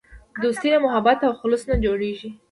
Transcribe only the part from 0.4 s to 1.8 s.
دوستي له محبت او خلوص نه